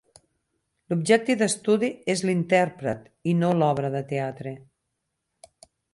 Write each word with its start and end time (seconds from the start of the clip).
L'objecte 0.93 1.35
d'estudi 1.41 1.89
és 2.13 2.23
l'intèrpret 2.29 3.03
i 3.33 3.35
no 3.43 3.53
l'obra 3.61 3.93
de 3.97 4.03
teatre. 4.15 4.55